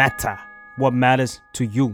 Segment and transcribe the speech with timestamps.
[0.00, 0.36] matter
[0.80, 1.88] what matters to you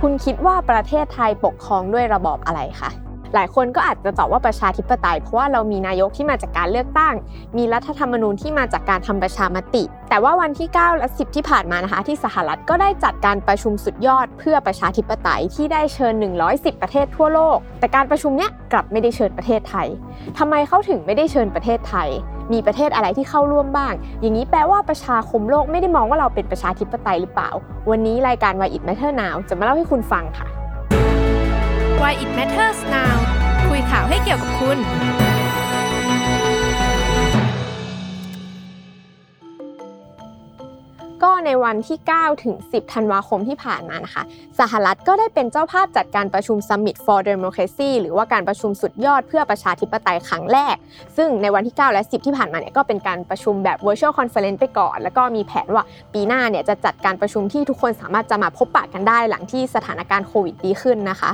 [0.00, 2.90] คุณคิดว่าประเทศไทยปกครองด้วยระบอบอะไรคะ
[3.34, 7.14] หลายคนก็อาจจะตอบว่าประชาธิปไตย เพราะว่าเรามีนายกที่มาจากการเลือกตั้ง
[7.56, 16.14] มีรัฐธรรมนูญที่มาจากการทำประชามติ แต่ว่าวันที่ 9 และ 10 ที่ผ่านมานะคะ ที่สหรัฐก็ได้จัดการประชุมสุดยอดเพื่อประชาธิปไตยที่ได้เชิญ
[16.48, 19.88] 110 ประเทศทั่วโลก แต่การประชุมเนี้ยกลับไม่ได้เชิญประเทศไทย
[20.38, 22.10] ทำไมเขาถึงไม่ได้เชิญประเทศไทย
[22.52, 27.50] มีประเทศอะไรที่เข้าร่วมบ้าง อย่างนี้แปลว่าประชาคมโลกไม่ได้มองว่าเราเป็นประชาธิปไตยหรือเปล่า
[27.90, 30.48] วันนี้รายการ Why It Matter Now จะมาเล่าให้คุณฟังค่ะ
[32.00, 33.16] Why it matters now
[33.68, 34.78] คุยข่าวให้เกี่ยวกับคุณ
[41.22, 44.22] ก็ในวันที่ 9 ถึง 10 ธันวาคมที่ผ่านมานะคะ
[44.60, 50.76] สหรัฐก็ได้เป็นเจ้าภาพจัดการประชุม Summit for Democracy หรือว่าการประชุมสุดยอดเพื่อประชาธิปไตยครั้งแรก
[51.16, 61.30] ซึ่งในวันที่ 9 และ 10 ที่ผ่านมาเนี่ยก็เป็นการประชุมแบบ virtual conference ไปก่อน แล้วก็มีแผนว่าปีหน้าเนี่ยจะจัดการประชุมที่ทุกคนสามารถจะมาพบปะกันได้หลังที่สถานการณ์โควิดดีขึ้นนะคะ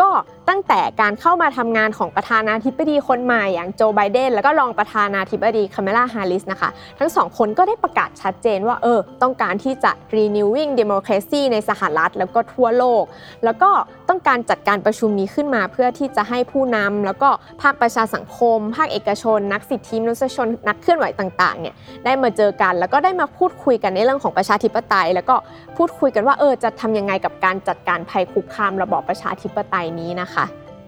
[0.00, 0.10] ก็
[0.48, 13.04] ตั้งแต่การเข้ามาทำงานของประธานาธิบดีคนใหม่อย่างโจไบเดนแล้วก็รองประธานาธิบดีคาเมลาฮาริสนะคะ ทั้งสองคนก็ได้ประกาศชัดเจนว่าเออต้องการที่จะ renewing democracy ในสหรัฐแล้วก็ทั่วโลก
[13.44, 13.70] แล้วก็
[14.08, 17.28] ต้องการจัดการประชุมนี้ขึ้นมาเพื่อที่จะให้ผู้นำแล้วก็
[17.62, 21.74] ภาคประชาสังคม ภาคเอกชน นักสิทธิมนุษยชน นักเคลื่อนไหวต่างๆเนี่ย
[22.04, 25.36] ได้มาเจอกัน แล้วก็ได้มาพูดคุยกันในเรื่องของประชาธิปไตย แล้วก็
[25.76, 30.35] พูดคุยกันว่าเออจะทำยังไงกับการจัดการภัยคุกคามระบอบประชาธิปไตยนี้นะคะ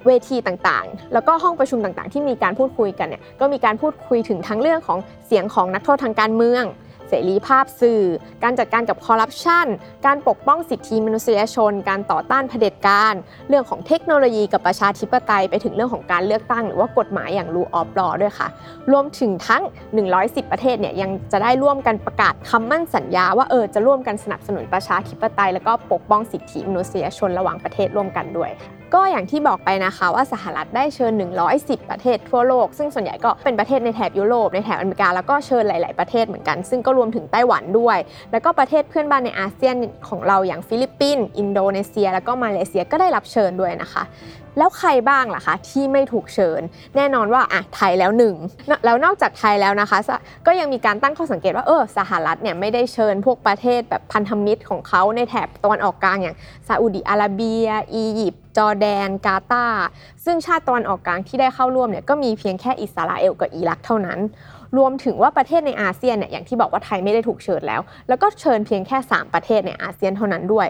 [0.07, 6.65] เวทีต่างๆ แล้วก็ห้องประชุมต่างๆ ที่มีการพูดคุยกันเนี่ยก็มีการพูดคุยถึงทั้งเรื่องของเสียงของนักโทษทางการเมือง
[7.09, 8.03] เสรีภาพสื่อ
[8.43, 9.67] การจัดการกับคอร์รัปชัน
[10.07, 13.15] การปกป้องสิทธิมนุษยชน การต่อต้านเผด็จการ
[13.49, 18.49] เรื่องของเทคโนโลยีกับประชาธิปไตยไปถึงเรื่องของการเลือกตั้ง หรือว่ากฎหมายอย่าง rule of law ด้วยค่ะ
[18.93, 19.63] รวมถึงทั้ง
[20.07, 31.13] 110 ประเทศเนี่ยยังจะได้ร่วมกันประกาศคำมั่นสัญญา ว่าเออจะร่วมกันสนับสนุนประชาธิปไตย แล้วก็ปกป้องสิทธิมนุษยชนระหว่างประเทศร่วมกันด้วยค่ะ ก็อย่างที่บอกไปนะคะว่าสหรัฐได้เชิญ
[31.51, 37.99] 110 ประเทศทั่วโลก ซึ่งส่วนใหญ่ก็เป็นประเทศในแถบยุโรปในแถบอเมริกาแล้วก็เชิญหลาย ๆประเทศเหมือนกัน ซึ่งก็รวมถึงไต้หวันด้วย
[38.33, 39.77] แล้วก็ประเทศเพื่อนบ้านในอาเซียน
[40.09, 44.03] ของเราอย่างฟิลิปปินส์อินโดนีเซีย แล้วก็มาเลเซียก็ได้รับเชิญด้วยนะคะ
[44.59, 46.61] แล้วใครบ้างล่ะคะที่ไม่ถูกเชิญ
[46.97, 48.35] แน่นอนว่าอะไทยแล้วหนึ่ง
[48.85, 49.99] แล้วนอกจากไทยแล้วนะคะ
[50.47, 56.37] ก็ยังมีการตั้งข้อสังเกตว่าเออสหรัฐเนี่ยไม่ได้เชิญพวกประเทศแบบพันธมิตรของเขาในแถบตะวันออกกลางอย่าง
[56.69, 59.87] ซาอุดิอาระเบีย อียิปต์จอร์แดน กาตาร์
[60.25, 64.19] ซึ่งชาติตะวันออกกลางที่ได้เข้าร่วมเนี่ยก็มีเพียงแค่อิสราเอลกับอิรักเท่านั้น
[64.79, 70.67] รวมถึงว่าประเทศในอาเซียนเนี่ยอย่างที่บอกว่าไทยไม่ได้ถูกเชิญแล้ว แล้วก็เชิญเพียงแค่ 3 ประเทศในอาเซียนเท่านั้นด้วย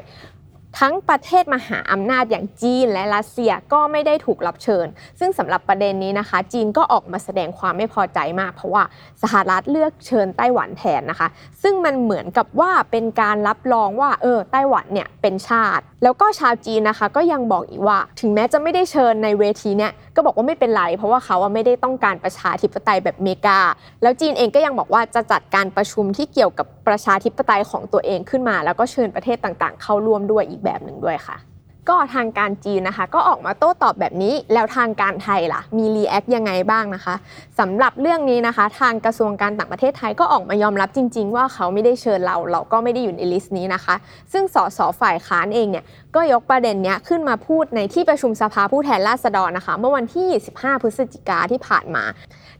[0.78, 4.87] ทั้งประเทศมหาอำนาจอย่างจีนและรัสเซียก็ไม่ได้ถูกรับเชิญ
[5.21, 8.83] ซึ่งสำหรับประเด็นนี้นะคะ จีนก็ออกมาแสดงความไม่พอใจมาก เพราะว่า
[9.22, 11.28] สหรัฐเลือกเชิญไต้หวันแทนนะคะ
[11.62, 23.60] ซึ่งมันเหมือนกับว่าเป็นการรับรองว่าเออไต้หวันเนี่ยเป็นชาติแล้วก็ชาวจีนนะคะก็ยังบอกอีกว่า ถึงแม้จะไม่ได้เชิญในเวทีเนี่ยก็บอกว่าไม่เป็นไร เพราะว่าเขาไม่ได้ต้องการประชาธิปไตยแบบเมกา
[24.03, 31.37] แล้วจีนเองก็ยังบอกว่าจะจัดการประชุมที่เกี่ยวกับประชาธิปไตยของตัวเองขึ้นมา แล้วก็เชิญประเทศต่างๆ เข้าร่วมด้วยอีกแบบหนึ่งด้วยค่ะ
[31.88, 37.15] ก็ทางการจีนนะคะ ก็ออกมาโต้ตอบแบบนี้แล้วทางการไทยล่ะ มี react ยังไงบ้างนะคะ
[37.59, 43.94] สำหรับเรื่องนี้นะคะ ทางกระทรวงการต่างประเทศไทยก็ออกมายอมรับจริง ๆ ว่าเขาไม่ได้เชิญเรา เราก็ไม่ได้อยู่ใน list นี้นะคะ
[44.32, 45.84] ซึ่งสสฝ่ายค้านเองเนี่ย
[46.16, 52.04] ก็ยกประเด็นนี้ขึ้นมาพูดในที่ประชุมสภาผู้แทนราษฎรนะคะ เมื่อวันที่ 25 พฤศจิกาที่ผ่านมา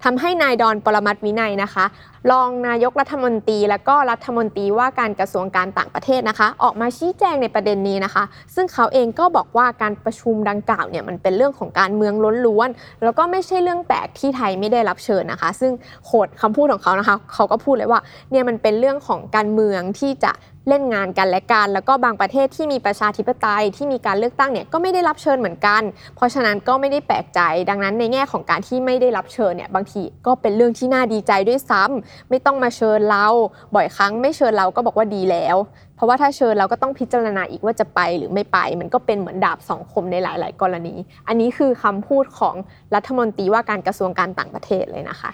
[0.05, 1.85] ทำให้นายดอนปรมัตวินัยนะคะ
[2.31, 12.15] รองนายกรัฐมนตรี และก็รัฐมนตรีว่าการกระทรวงการต่างประเทศนะคะ ออกมาชี้แจงในประเด็นนี้นะคะ ซึ่งเขาเองก็บอกว่าการประชุมดังกล่าวเนี่ยมันเป็นเรื่องของการเมือง
[12.47, 15.73] ล้วนๆแล้วก็ไม่ใช่เรื่องแปลกที่ไทยไม่ได้รับเชิญนะคะ ซึ่ง
[16.07, 20.33] โคดคำพูดของเขานะคะ เขาก็พูดเลยว่าเนี่ยมันเป็นเรื่องของการเมืองที่จะ
[20.69, 25.83] เล่นงานกันและกัน แล้วก็บางประเทศที่มีประชาธิปไตยที่มีการเลือกตั้งเนี่ยก็ไม่ได้รับเชิญเหมือนกัน
[26.17, 27.41] เพราะฉะนั้นก็ไม่ได้แปลกใจ
[27.71, 33.27] ดังนั้นในแง่ของการที่ไม่ได้รับเชิญเนี่ยบางทีก็เป็นเรื่องที่น่าดีใจด้วยซ้ำไม่ต้องมาเชิญเรา
[33.75, 35.57] บ่อยครั้งไม่เชิญเราก็บอกว่าดีแล้ว
[35.97, 40.95] เพราะว่าถ้าเชิญเราก็ต้องพิจารณาอีกว่าจะไปหรือไม่ไป มันก็เป็นเหมือนดาบสองคมในหลาย ๆ กรณี
[41.29, 42.55] อันนี้คือคำพูดของ
[42.95, 45.33] รัฐมนตรีว่าการกระทรวงการต่างประเทศเลยนะคะ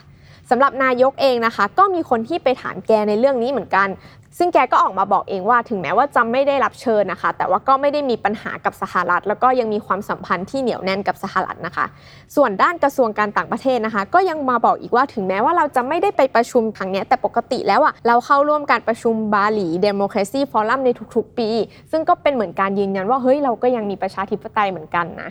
[0.50, 3.88] สำหรับนายกเองนะคะ ก็มีคนที่ไปถามแกในเรื่องนี้เหมือนกัน
[4.38, 11.86] ซึ่งแกก็ออกมาบอกเองว่าถึงแม้ว่าจะไม่ได้รับเชิญนะคะ แต่ว่าก็ไม่ได้มีปัญหากับสหรัฐ แล้วก็ยังมีความสัมพันธ์ที่เหนียวแน่นกับสหรัฐนะคะ
[12.36, 21.48] ส่วนด้านกระทรวงการต่างประเทศนะคะ ก็ยังมาบอกอีกว่าถึงแม้ว่าเราจะไม่ได้ไปประชุมครั้งเนี้ยแต่ปกติแล้วอะเราเข้าร่วมการประชุมบาหลี Democracy Forum ในทุกๆ ปี
[21.90, 25.30] ซึ่งก็เป็นเหมือนการยืนยันว่าเฮ้ยเราก็ยังมีประชาธิปไตยเหมือนกันนะ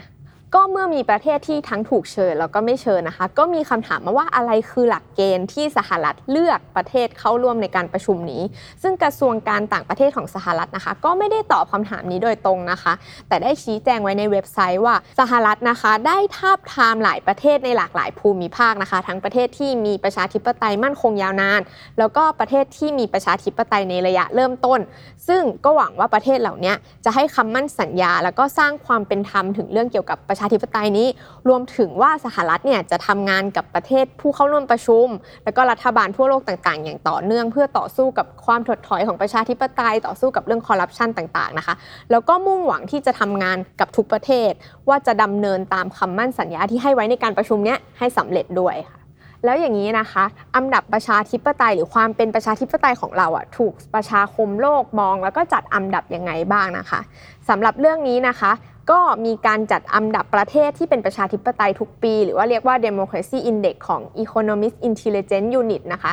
[0.54, 8.42] ก็เมื่อมีประเทศที่ทั้งถูกเชิญแล้วก็ไม่เชิญนะคะ ก็มีคำถามมาว่าอะไรคือหลักเกณฑ์ที่สหรัฐเลือกประเทศเข้าร่วมในการประชุมนี้
[8.82, 12.92] ซึ่งกระทรวงการต่างประเทศของสหรัฐนะคะ ก็ไม่ได้ตอบคำถามนี้โดยตรงนะคะ
[13.28, 21.60] แต่ได้ชี้แจงไว้ในเว็บไซต์ว่าสหรัฐนะคะ ได้ทาบทามหลายประเทศในหลากหลายภูมิภาคนะคะ ทั้งประเทศที่มีประชาธิปไตยมั่นคงยาวนาน
[21.98, 24.80] แล้วก็ประเทศที่มีประชาธิปไตยในระยะเริ่มต้น
[25.28, 26.72] ซึ่งก็หวังว่าประเทศเหล่านี้
[27.04, 31.08] จะให้คำมั่นสัญญา แล้วก็สร้างความเป็นธรรมถึงเรื่องเกี่ยวกับประชาธิปไตยนี้
[31.48, 35.06] รวมถึงว่าสหรัฐเนี่ยจะทำงานกับประเทศผู้เข้าร่วมประชุม
[35.44, 41.74] แล้วก็รัฐบาลทั่วโลกต่างๆ อย่างต่อเนื่อง เพื่อต่อสู้กับความถดถอยของประชาธิปไตย ต่อสู้กับเรื่องคอร์รัปชันต่างๆนะคะ
[42.10, 44.52] แล้วก็มุ่งหวังที่จะทำงานกับทุกประเทศ
[44.88, 48.98] ว่าจะดำเนินตามคำมั่นสัญญาที่ให้ไว้ในการประชุมเนี้ยให้สำเร็จด้วยค่ะ
[49.44, 50.24] แล้วอย่างนี้นะคะ
[50.56, 57.00] อันดับประชาธิปไตยหรือความเป็นประชาธิปไตยของเราอะถูกประชาคมโลกมองแล้วก็จัดอันดับยังไงบ้างนะคะ
[57.48, 58.52] สำหรับเรื่องนี้นะคะ
[58.90, 66.12] ก็มีการจัดอันดับประเทศที่เป็นประชาธิปไตยทุกปี หรือว่าเรียกว่า Democracy Index ของ Economist Intelligence Unit นะคะ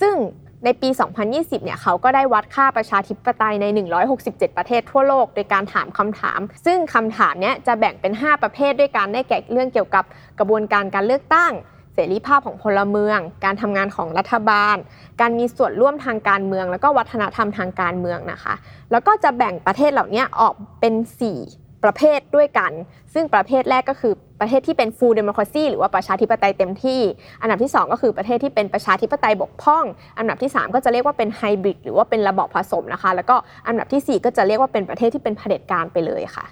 [0.00, 0.16] ซึ่ง
[0.64, 0.88] ในปี
[1.26, 3.66] 2020 เนี่ย เขาก็ได้วัดค่าประชาธิปไตยใน
[4.12, 10.04] 167 ประเทศทั่วโลก โดยการถามคำถาม ซึ่งคำถามเนี้ยจะแบ่งเป็น 5 ประเภทด้วยกันได้แก่เรื่องเกี่ยวกับ
[10.38, 11.52] กระบวนการการเลือกตั้ง
[11.94, 14.76] เสรีภาพของพลเมือง การทำงานของรัฐบาล
[15.20, 18.54] การมีส่วนร่วมทางการเมือง แล้วก็วัฒนธรรมทางการเมืองนะคะ
[18.90, 22.72] แล้วก็จะแบ่งประเทศเหล่านี้ออกเป็น 4 ประเภทด้วยกัน
[23.14, 27.00] ซึ่งประเภทแรกก็คือประเทศที่เป็น full democracy หรือว่าประชาธิปไตยเต็มที่
[27.42, 29.84] อันดับที่ 2 ก็คือประเทศที่เป็นประชาธิปไตยบกพร่อง
[30.18, 33.36] อันดับที่ 3 ก็จะเรียกว่าเป็นไฮบริดหรือว่าเป็นระบอบผสมนะคะ แล้วก็
[33.66, 36.46] อันดับทีสี่4 ก็จะเรียกว่าเป็นประเทศที่เป็นเผด็จการไปเลยค่ะ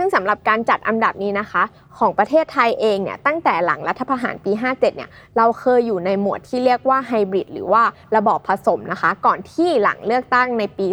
[0.00, 1.62] ซึ่งสำหรับการจัดอันดับนี้นะคะ
[1.98, 7.82] ของประเทศไทยเองเนี่ยตั้งแต่หลังรัฐประหารปี 57เนี่ยเราเคยอยู่ในหมวดที่เรียกว่าไฮบริดหรือว่า
[8.16, 10.86] ระบอบผสมนะคะ ก่อนที่หลังเลือกตั้งในปี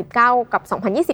[0.00, 0.62] 2019 กับ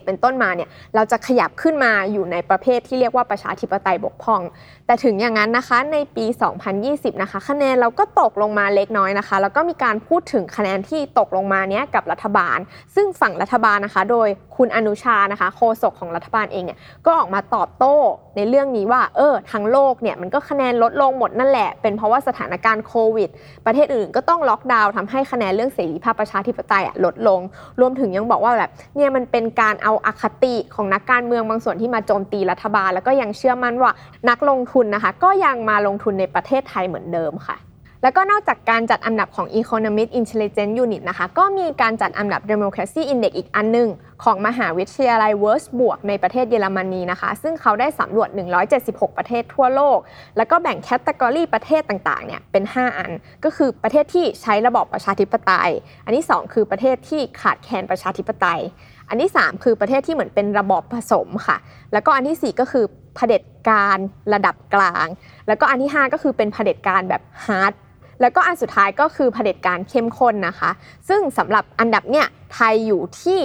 [0.02, 4.42] 2020 เป็นต้นมาเนี่ยเราจะขยับขึ้นมาอยู่ในประเภทที่เรียกว่าประชาธิปไตยบกพร่อง
[4.86, 6.26] แต่ถึงอย่างนั้นนะคะในปี
[6.74, 12.58] 2020 นะคะ คะแนนเราก็ตกลงมาเล็กน้อยนะคะ แล้วก็มีการพูดถึงคะแนนที่ตกลงมาเนี้ยกับรัฐบาล
[12.94, 17.96] ซึ่งฝั่งรัฐบาลนะคะ โดยคุณอนุชานะคะโฆษกของรัฐบาลเองเนี่ยก็ออกมาตอบโต้
[18.36, 23.28] ในเรื่องนี้ว่า เออทั้งโลกเนี่ยมันก็คะแนนลดลงหมดนั่นแหละ เป็นเพราะว่าสถานการณ์โควิด
[23.66, 27.40] ประเทศอื่นก็ต้องล็อกดาวน์ทำให้คะแนนเรื่องเสรีภาพประชาธิปไตยอะลดลง
[27.80, 33.92] รวมถึงยังบอกว่าแบบเนี่ยมันเป็นการเอาอคติของนักการเมืองบางส่วนที่มาโจมตีรัฐบาล แล้วก็ยังเชื่อมั่นว่า
[34.30, 37.56] นักลงทุนนะคะ ก็ยังมาลงทุนในประเทศไทยเหมือนเดิมค่ะ
[38.02, 43.88] แล้วก็นอกจากการจัดอันดับของ Economist Intelligence Unit นะคะ ก็มีการจัดอันดับ Democracy Index อีกอันหนึ่ง
[44.24, 48.28] ของมหาวิทยาลัย Würzburg ในประเทศเยอรมนีนะคะ ซึ่งเขาได้สำรวจ
[48.74, 49.98] 176 ประเทศทั่วโลก
[50.36, 53.10] แล้วก็แบ่ง category ประเทศต่างๆ เนี่ยเป็น 5 อัน
[53.44, 55.70] ก็คือประเทศที่ใช้ระบอบประชาธิปไตย
[56.04, 58.60] อันที่ 2 คือประเทศที่ขาดแคลนประชาธิปไตย
[59.08, 61.56] อันที่ 3 คือประเทศที่เหมือนเป็นระบอบผสมค่ะ
[61.92, 62.84] แล้วก็อันทีสี่4 ก็คือ
[63.14, 63.98] เผด็จการ
[64.34, 65.06] ระดับกลาง
[65.48, 67.74] แล้วก็อันที่ 5 ก็คือเป็นเผด็จการแบบฮาร์ด
[68.20, 70.70] แล้วก็อันสุดท้ายก็คือเผด็จการเข้มข้นนะคะ
[71.08, 73.38] ซึ่งสำหรับอันดับเนี่ยไทยอยู่ที่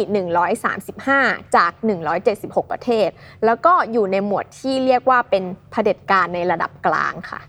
[0.75, 1.71] 135 จาก
[2.21, 3.09] 176 ประเทศ
[3.45, 7.39] แล้วก็อยู่ในหมวดที่เรียกว่าเป็นเผด็จการในระดับกลางค่ะ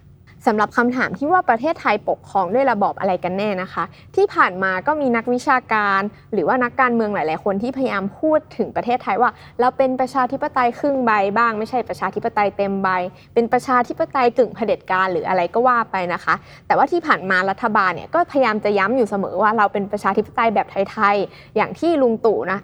[0.47, 3.85] สำหรับคำถามที่ว่าประเทศไทยปกครองด้วยระบอบอะไรกันแน่นะคะ
[4.17, 6.01] ที่ผ่านมาก็มีนักวิชาการ
[6.33, 9.31] หรือว่านักการเมืองหลาย ๆ คนที่พยายามพูดถึงประเทศไทยว่า
[9.61, 12.89] เราเป็นประชาธิปไตยครึ่งใบบ้าง ไม่ใช่ประชาธิปไตยเต็มใบ
[13.35, 16.35] เป็นประชาธิปไตยกึ่งเผด็จการหรืออะไรก็ว่าไปนะคะ
[16.67, 22.61] แต่ว่าที่ผ่านมารัฐบาลเนี่ยก็พยายามจะย้ำอยู่เสมอว่าเราเป็นประชาธิปไตยแบบไทย ๆ อย่างที่ลุงตู่นะ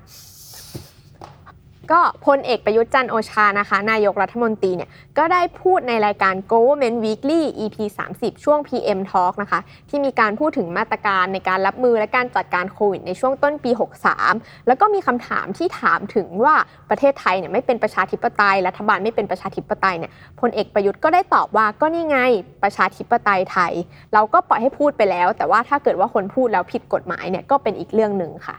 [1.93, 7.77] ก็พลเอกประยุทธ์จันทร์โอชานะคะ นายกรัฐมนตรีเนี่ย ก็ได้พูดในรายการ Government Weekly EP
[8.13, 13.71] 30 ช่วง PM Talk นะคะ ที่มีการพูดถึงมาตรการในการรับมือและการจัดการโควิดในช่วงต้นปี
[14.19, 16.55] 63 แล้วก็มีคำถามที่ถามถึงว่า
[16.91, 22.19] ประเทศไทยเนี่ยไม่เป็นประชาธิปไตย รัฐบาลไม่เป็นประชาธิปไตยเนี่ยพลเอกประยุทธ์ก็ได้ตอบว่าก็นี่ไง
[22.63, 23.73] ประชาธิปไตยไทย
[24.15, 28.57] เราก็ปล่อยให้พูดไปแล้ว แต่ว่าถ้าเกิดว่าคนพูดแล้วผิดกฎหมายเนี่ยก็เป็นอีกเรื่องหนึ่งค่ะ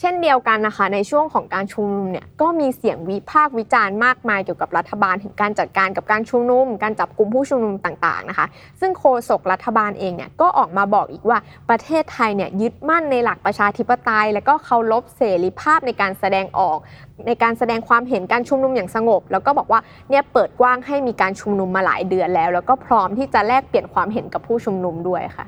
[0.00, 8.46] เช่นเดียวกันนะคะในช่วงของการชุมนุมเนี่ยก็มีเสียงวิพากษ์วิจารณ์มากมายเกี่ยวกับรัฐบาลถึงการจัดการกับการชุมนุม การจับกลุ่มผู้ชุมนุมต่างๆนะคะ
[8.80, 11.38] ซึ่งโฆษกรัฐบาลเองเนี่ยก็ออกมาบอกอีกว่า
[11.70, 16.78] ประเทศไทยเนี่ยยึดมั่นในหลักประชาธิปไตย และก็เคารพเสรีภาพในการแสดงออก
[17.26, 25.46] ในการแสดงความเห็นการชุมนุมอย่างสงบ แล้วก็บอกว่าเนี่ยเปิดกว้างให้มีการชุมนุมมาหลายเดือนแล้ว แล้วก็พร้อมที่จะแลกเปลี่ยนความเห็นกับผู้ชุมนุมด้วยค่ะ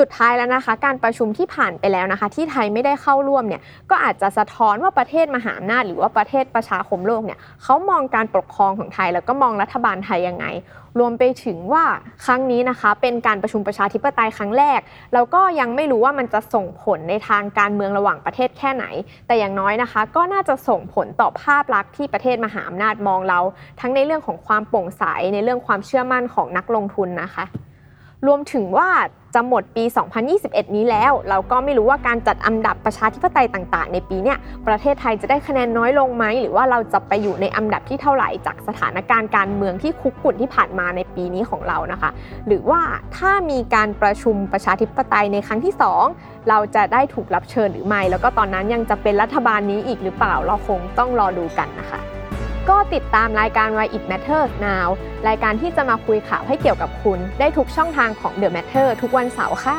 [0.00, 10.46] สุดท้ายแล้วนะคะ การประชุมที่ผ่านไปแล้วนะคะ ที่ไทยไม่ได้เข้าร่วมเนี่ยก็อาจจะสะท้อนว่าประเทศมหาอำนาจหรือว่าประเทศประชาคมโลกเนี่ยเขามองการปกครองของไทย แล้วก็มองรัฐบาลไทยยังไง
[10.98, 11.84] รวมไปถึงว่า
[12.24, 14.80] ครั้งนี้นะคะ เป็นการประชุมประชาธิปไตยครั้งแรก
[15.14, 18.84] แล้วก็ยังไม่รู้ว่ามันจะส่งผลในทางการเมืองระหว่างประเทศแค่ไหน
[19.26, 23.40] แต่อย่างน้อยนะคะ ก็น่าจะส่งผลต่อภาพลักษณ์ที่ประเทศมหาอำนาจมองเรา
[23.80, 27.44] ทั้งในเรื่องของความโปร่งใสในเรื่องความเชื่อมั่นของนักลงทุนนะคะ
[28.26, 28.88] รวมถึงว่า
[29.36, 29.84] จะหมดปี
[30.30, 42.10] 2021 นี้แล้ว เราก็ไม่รู้ว่าการจัดอันดับประชาธิปไตยต่างๆ ในปีเนี้ยประเทศไทยจะได้คะแนนน้อยลงไหม หรือว่าเราจะไปอยู่ในอันดับที่เท่าไหร่จากสถานการณ์การเมืองที่คุกกุ่นที่ผ่านมาในปีนี้ของเรานะคะ
[42.46, 42.80] หรือว่า
[43.16, 45.74] ถ้ามีการประชุมประชาธิปไตยในครั้งที่
[46.10, 52.15] 2 เราจะได้ถูกรับเชิญหรือไม่ แล้วก็ตอนนั้นยังจะเป็นรัฐบาลนี้อีกหรือเปล่าเราคงต้องรอดูกันนะคะ
[52.70, 54.88] ก็ติดตามรายการ Why It Matters Now
[55.28, 59.78] รายการที่จะมาคุยข่าวให้เกี่ยวกับคุณ ได้ทุกช่องทางของ The Matter ทุกวันเสาร์ค่ะ